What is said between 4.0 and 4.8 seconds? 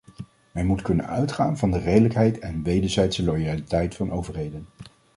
overheden.